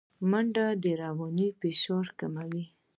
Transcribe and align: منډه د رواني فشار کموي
منډه 0.29 0.65
د 0.83 0.85
رواني 1.03 1.47
فشار 1.59 2.05
کموي 2.19 2.65